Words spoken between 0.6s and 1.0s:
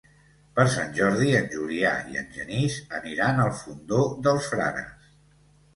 Sant